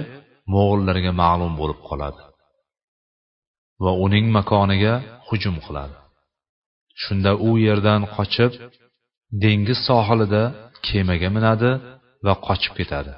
[0.54, 2.22] mo'g'illarga ma'lum bo'lib qoladi
[3.84, 4.94] va uning makoniga
[5.28, 5.96] hujum qiladi.
[7.02, 8.52] Shunda u yerdan qochib
[9.44, 10.42] dengiz sohilida
[10.86, 11.70] kemaga minadi
[12.26, 13.12] va qochib ketadi.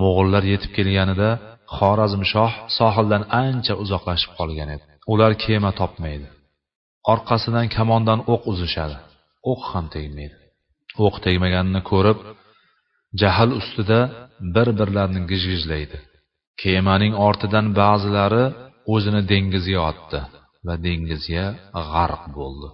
[0.00, 1.30] Mo'g'illar yetib kelganida
[1.76, 4.84] xorazmshoh sohildan ancha uzoqlashib qolgan edi.
[5.12, 6.28] Ular kema topmaydi.
[7.12, 8.96] Orqasidan kamondan o'q uzishadi.
[9.50, 10.36] O'q ham tegmaydi.
[11.04, 12.18] O'q tegmaganini ko'rib
[13.20, 14.00] jahl ustida
[14.54, 15.98] bir birlarini gijgijlaydi.
[16.62, 18.44] Kemaning ortidan ba'zilari
[18.94, 20.20] o'zini dengizga otdi
[20.66, 21.46] va dengizga
[21.92, 22.68] g'arq bo'ldi.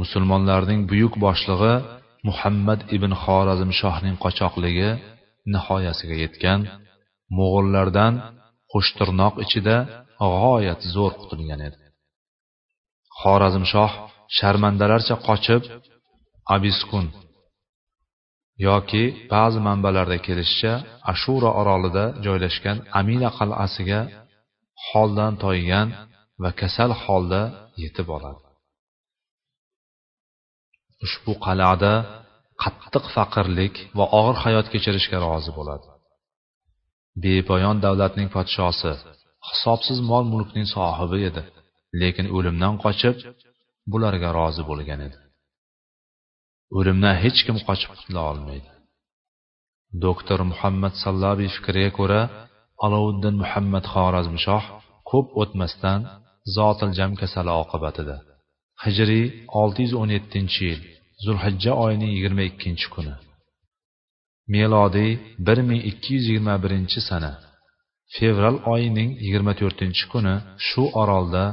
[0.00, 1.74] Musulmonlarning buyuk boshlig'i
[2.28, 4.90] muhammad ibn xorazmshohning qochoqligi
[5.54, 6.60] nihoyasiga yetgan
[7.38, 8.14] mo'g'ullardan
[8.72, 9.76] qo'shtirnoq ichida
[10.20, 11.85] g'oyat zo'r qutulgan edi.
[13.20, 13.92] Xorazmshoh
[14.38, 15.62] sharmandalarcha qochib
[16.54, 17.06] abiskun
[18.68, 20.72] yoki ba'zi manbalarda kelishicha
[21.12, 24.00] ashura orolida joylashgan amina qal'asiga
[24.86, 25.88] holdan toygan
[26.42, 27.42] va kasal holda
[27.82, 28.42] yetib oladi.
[31.04, 31.94] Ushbu qal'ada
[32.62, 35.86] qattiq faqirlik va og'ir hayot kechirishga rozi bo'ladi.
[37.24, 38.92] Bepoyon davlatning podshosi
[39.48, 41.42] hisobsiz mol mulkning sohibi edi.
[42.00, 43.16] Lekin o'limdan qochib
[43.92, 45.18] bularga rozi bo'lgan edi.
[46.78, 48.68] O'limdan hech kim qochib qutula olmaydi.
[50.04, 52.20] Doktor muhammad sallabiy fikriga ko'ra
[52.84, 54.64] alovuddin muhammad xorazmshoh
[55.10, 56.00] ko'p o'tmasdan
[56.56, 58.16] zotil jam kasali oqibatida.
[58.84, 59.26] Hijriy
[59.60, 60.80] 617 yil
[61.24, 63.14] zulhijja oyining 22 kuni.
[64.54, 65.12] Melodiy
[65.48, 67.32] 1221 sana
[68.14, 70.34] fevral oyining 24 kuni
[70.66, 71.44] shu orolda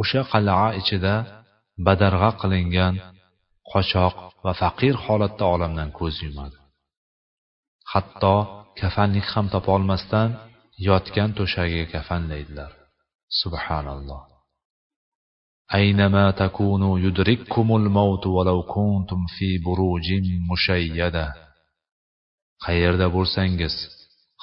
[0.00, 1.14] o'sha qal'a ichida
[1.86, 2.94] badarg'a qilingan
[3.72, 6.58] qochoq va faqir holatda olamdan ko'z yumadi
[7.92, 8.36] hatto
[8.80, 10.30] kafanlik ham topolmasdan
[10.88, 12.70] yotgan to'shagiga kafanlaydilar
[13.40, 14.22] subhanalloh.
[15.78, 21.26] Aynama takunu yudrikkumul mautu walau kuntum fi burujin mushayyada.
[22.64, 23.74] Qayerda bo'lsangiz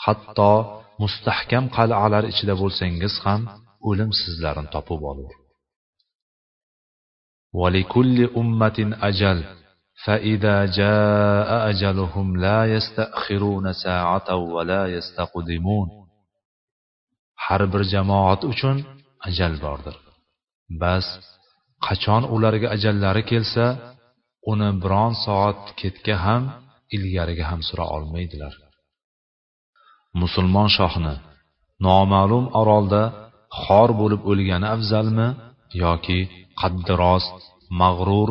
[0.04, 0.54] hatto
[1.02, 3.42] mustahkam qal'alar ichida bo'lsangiz ham
[3.89, 5.33] o'lim sizlarni topib olur
[7.61, 8.79] ولكل أمة
[9.09, 9.39] أجل
[10.05, 15.89] فإذا جاء أجلهم لا يستأخرون ساعة ولا يستقدمون
[17.49, 18.77] har bir jamoat uchun
[19.29, 19.97] ajal bordir
[20.83, 21.07] bas
[21.87, 23.67] qachon ularga ajallari kelsa
[24.53, 26.43] uni biron soat ketga ham
[26.97, 28.55] ilgariga ham sura olmaydilar
[30.23, 31.15] musulmon shohni
[31.87, 33.03] noma'lum orolda
[33.64, 35.28] xor bo'lib o'lgani afzalmi
[35.84, 36.20] yoki
[36.62, 37.38] qaddi rost
[37.82, 38.30] mag'rur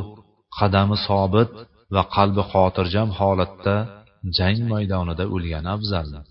[0.59, 1.53] qadami sobit
[1.95, 3.77] va qalbi xotirjam holatda
[4.39, 6.23] jang maydonida o'lgani afzalmi?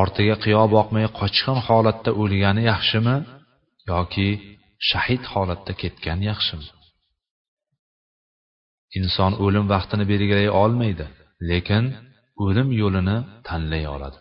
[0.00, 3.16] Ortiga qiyo boqmay qochqin holatda o'lgani yaxshimi
[3.92, 4.28] yoki
[4.88, 6.68] shahid holatda ketgan yaxshimi?
[8.98, 11.06] Inson o'lim vaqtini belgilay olmaydi
[11.50, 11.84] lekin
[12.44, 13.16] o'lim yo'lini
[13.48, 14.18] tanlay oladi.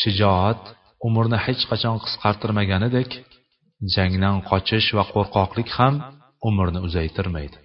[0.00, 0.62] Shijoat
[1.06, 3.10] umrni hech qachon qisqartirmaganidek
[3.94, 5.94] jangdan qochish va qo'rqoqlik ham
[6.48, 7.58] umrni uzaytirmaydi.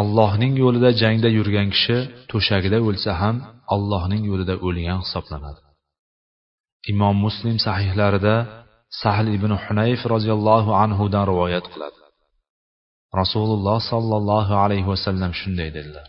[0.00, 1.98] Allohning yo'lida jangda yurgan kishi
[2.30, 3.36] to'shagida o'lsa ham
[3.74, 5.60] allohning yo'lida o'lgan hisoblanadi.
[6.92, 8.34] Imom muslim sahihlarida
[9.02, 12.00] sahl ibn hunayf roziyallohu anhudan rivoyat qiladi.
[13.20, 16.08] Rasululloh sollallohu alayhi vasallam shunday dedilar.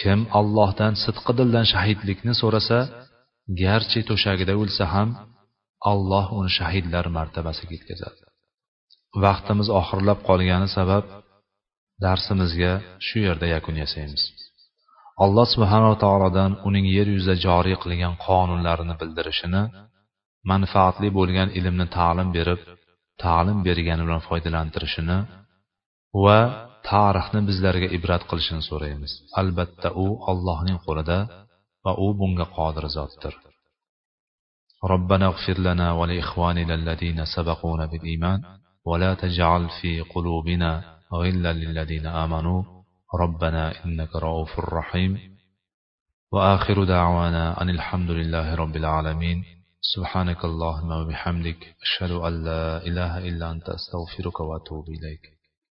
[0.00, 2.78] Kim allohdan sidqi dildan shahidlikni so'rasa
[3.62, 5.08] garchi to'shagida o'lsa ham
[5.92, 8.22] alloh uni shahidlar martabasiga yetkazadi.
[9.24, 11.04] Vaqtimiz oxirlab qolgani sabab
[12.04, 12.72] darsimizga
[13.06, 14.22] shu yerda yakun yasaymiz.
[15.24, 19.62] Alloh subhanava taolodan uning yer yuzida joriy qilgan qonunlarini bildirishini
[20.52, 22.60] manfaatli bo'lgan ilmni ta'lim berib
[23.24, 25.18] ta'lim bergani bilan foydalantirishini
[26.24, 26.38] va
[26.90, 29.12] tarixni bizlarga ibrat qilishini so'raymiz.
[29.40, 31.18] Albatta u allohning qo'lida
[31.86, 33.34] va u bunga qodir zotdir
[34.84, 38.40] ربنا اغفر لنا ولإخواننا الذين سبقونا بالإيمان
[38.84, 42.62] ولا تجعل في قلوبنا غلا للذين آمنوا.
[43.14, 45.36] ربنا إنك رؤوف رحيم.
[46.32, 49.44] وآخر دعوانا أن الحمد لله رب العالمين.
[49.94, 55.24] سبحانك اللهم وبحمدك أشهد أن لا إله إلا أنت أستغفرك وأتوب إليك.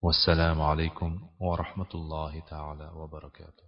[0.02, 3.65] والسلام عليكم ورحمة الله تعالى وبركاته.